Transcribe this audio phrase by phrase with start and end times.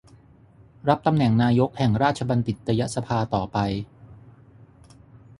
[0.87, 3.57] รับตำแหน่งนายกแห่งราชบัณฑิตยสภาต่อไป